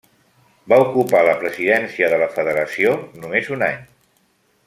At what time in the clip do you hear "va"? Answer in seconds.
0.71-0.77